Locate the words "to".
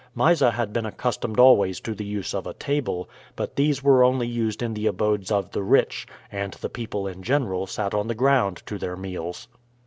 1.81-1.93, 8.65-8.79